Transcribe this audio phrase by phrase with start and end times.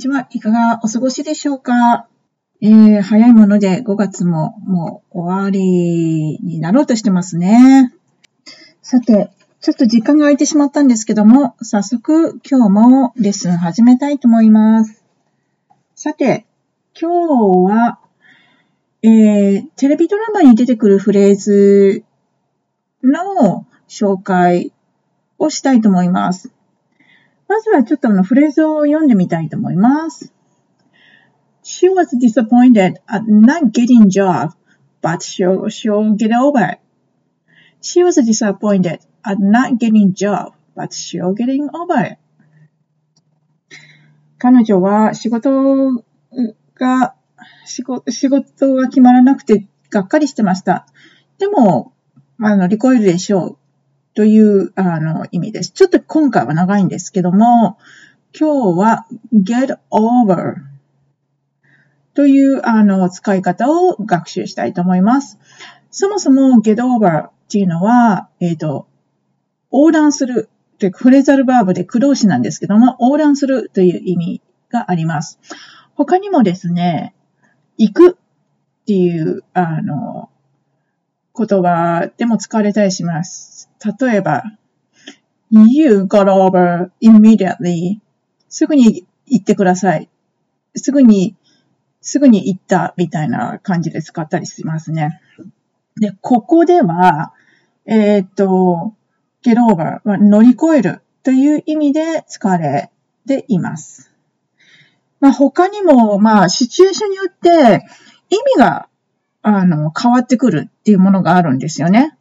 [0.00, 0.08] はい。
[0.08, 0.28] 皆さん、こんにちは。
[0.30, 2.06] いかがお過ごしでしょうか？
[2.62, 7.92] えー、早いもので5月ももう終わりになろうとしてますね。
[8.80, 15.04] さて、ちょっと時間が空いてしまったんですけども、早速今日もレッスン始めたいと思います。
[15.94, 16.46] さて、
[16.98, 17.98] 今日は、
[19.02, 22.04] えー、テレビドラマに出てくるフレーズ
[23.02, 24.72] の紹介
[25.38, 26.50] をしたいと思います。
[27.50, 30.32] まずはちょっとあのフレーズを読んでみたいと思います。
[31.64, 34.52] She was disappointed at not getting job,
[35.02, 36.78] but she'll, she'll get over it.
[37.82, 42.18] She was disappointed at not getting job, but she'll getting over it.
[44.38, 46.04] 彼女は仕事
[46.76, 47.16] が、
[47.66, 50.86] 仕事仕事が決まらなくてがっかりしてました。
[51.38, 51.92] でも、
[52.38, 53.56] あの、乗り越えるでしょう。
[54.14, 55.70] というあの意味です。
[55.72, 57.78] ちょっと今回は長いんですけども、
[58.38, 60.54] 今日は get over
[62.14, 65.38] というあの使い方を学習したいと思います。
[65.90, 68.86] そもそも get over っていうのは、えっ、ー、と、
[69.72, 75.38] 横断するというフレザルバーブで駆動詞なんですけども、横断するという意味があります。
[75.94, 77.14] 他にもですね、
[77.76, 80.29] 行くっていう、あの、
[81.36, 83.70] 言葉でも使われたりします。
[84.00, 84.44] 例えば、
[85.50, 87.98] You got over immediately.
[88.48, 90.08] すぐに行ってください。
[90.76, 91.36] すぐに、
[92.00, 95.20] すぐに行ったみたいな感じで使ったりしますね。
[95.96, 97.32] で、ここでは、
[97.86, 98.94] えっ、と、
[99.42, 102.90] get over は乗り越えるという意味で使われ
[103.26, 104.10] ています。
[105.20, 107.86] まあ、他にも、まあ、シチュエーションによって
[108.30, 108.88] 意味が
[109.42, 112.16] あの、変わってくるっていうものがあるんですよね。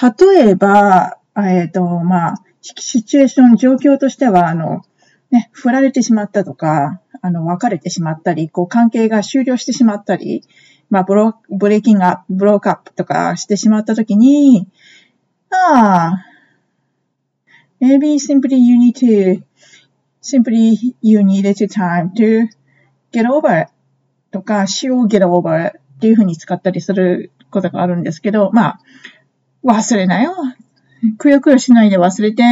[0.00, 4.84] 例えば、えっ、ー、と、まあ、シチュエーション、状況としては、あの、
[5.30, 10.44] ね、振られてしまったとか、あの、別れてしまったり、こう、関係が終了してしまったり、
[10.90, 14.68] まあ、ブロブレイキングアップ、ブロークアップとかしてしまったときに、
[15.50, 16.26] ああ、
[17.80, 19.42] maybe simply you need to,
[20.22, 22.46] simply you needed time to
[23.10, 23.72] get over it
[24.30, 28.80] とか、she will get over it っていうふうに使ったりすることがあるんですけど、まあ、
[29.62, 30.34] 忘れなよ。
[31.16, 32.42] くよくよしないで忘れて、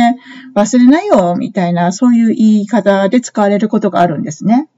[0.54, 4.68] 忘れないよ、みたいな、そういう言い方で使われることがあるんですね。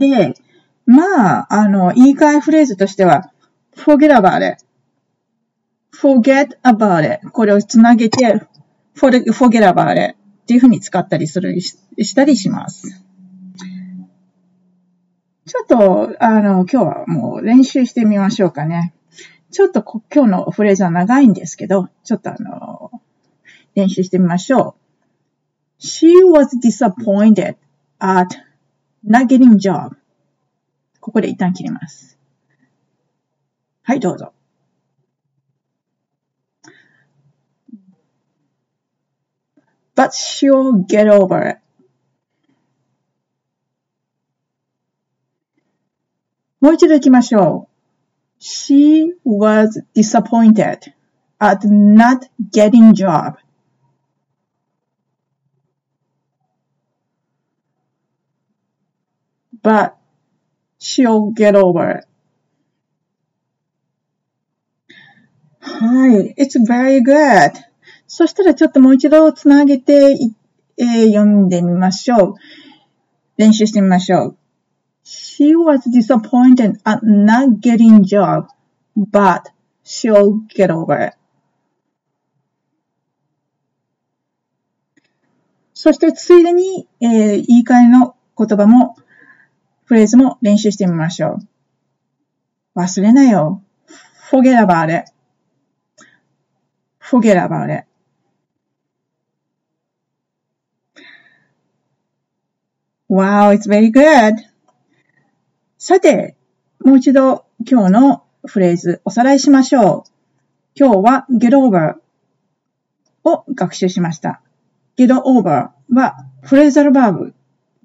[0.00, 0.34] で、
[0.84, 3.30] まあ、あの、言い換えフレーズとしては、
[3.76, 4.64] forget about it.
[5.96, 7.30] forget about it.
[7.30, 8.48] これをつなげて、
[8.96, 13.03] forget about it っていうふうに使ったりする、したりします。
[15.46, 18.94] ちょっと、あの、今日はもう練習してみましょうかね。
[19.50, 22.90] ちょっと今日のフレーズは長いんですけど、ちょっとあの、
[23.74, 24.76] 練習してみましょ
[25.80, 25.84] う。
[25.84, 27.56] She was disappointed
[27.98, 28.28] at
[29.06, 29.96] not getting job.
[31.00, 32.18] ここで一旦切ります。
[33.82, 34.32] はい、どうぞ。
[39.94, 41.63] But she'll get over it.
[46.64, 47.68] もう一度行きましょ
[48.40, 48.42] う。
[48.42, 50.78] She was disappointed
[51.38, 52.20] at not
[52.50, 53.34] getting job.
[59.62, 59.92] But
[60.80, 62.08] she'll get over it.
[65.60, 66.34] はい。
[66.38, 67.52] It's very good.
[68.06, 70.16] そしたらちょっともう一度つなげて、
[70.78, 72.34] えー、読んでみましょう。
[73.36, 74.38] 練習してみましょう。
[75.04, 78.48] She was disappointed at not getting job,
[78.96, 79.50] but
[79.84, 81.14] she'll get over it.
[85.74, 88.96] そしてついでに、えー、言い換えの言葉も、
[89.84, 91.38] フレーズも練習してみましょ
[92.74, 92.80] う。
[92.80, 93.62] 忘れなよ。
[94.30, 95.14] forget about it.
[97.04, 97.84] forget about it.
[103.08, 104.34] Wow, it's very good.
[105.86, 106.34] さて、
[106.82, 110.10] もう一度今日のフレーズおさらいしましょう。
[110.74, 111.96] 今日は get over
[113.22, 114.40] を学習しました。
[114.96, 117.34] get over はフレーザルバーブ、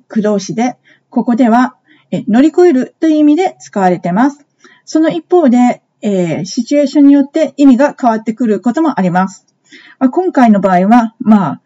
[0.07, 0.77] 駆動詞で、
[1.09, 1.75] ここでは
[2.09, 4.45] 乗り越えるという意味で使われています。
[4.85, 9.45] その一方で、えー、シチュエーションによって意味が変わってくることもあります。
[9.99, 11.61] まあ、今回の場合は、まあ、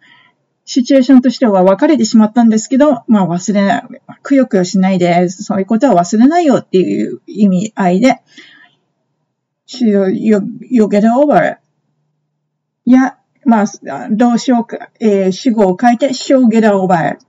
[0.66, 3.84] シチュエーションとしては別れてしまったんですけど、まあ忘れない、
[4.24, 8.22] くよくよしないで、そういうことは忘れないよっていう意味合いで、
[9.82, 10.10] you,
[10.62, 11.60] you get over it.
[12.86, 13.66] いや、まあ、
[14.10, 14.68] 動詞を、
[15.00, 17.26] えー、主語を変えて、she'll get over it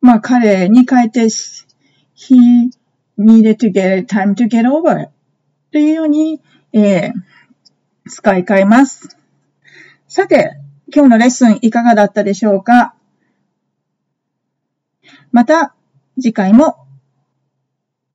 [0.00, 2.70] まあ彼に変えて、he
[3.18, 5.08] needed to get time to get over
[5.72, 6.40] というように、
[6.72, 7.12] えー、
[8.08, 9.16] 使い替えます。
[10.08, 10.58] さて、
[10.94, 12.95] 今日のレッスンいかがだったでしょうか？
[15.32, 15.74] また
[16.20, 16.86] 次回も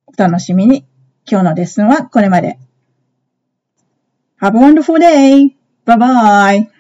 [0.08, 0.86] お楽しみに。
[1.30, 2.58] 今日のレッスンはこれまで。
[4.42, 5.56] Have a wonderful day!
[5.86, 6.71] Bye bye!